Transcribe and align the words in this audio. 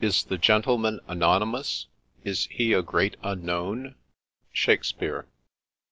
the 0.29 0.37
gentleman 0.39 0.99
anonymous? 1.07 1.85
Is 2.23 2.47
he 2.49 2.73
a 2.73 2.81
great 2.81 3.17
unknown 3.21 3.93
?'* 3.21 3.93
^HAKXSPSAaB. 4.55 5.25